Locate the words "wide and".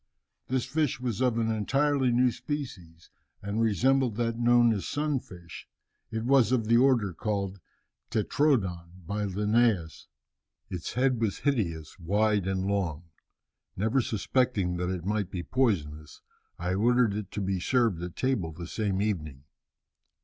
11.99-12.65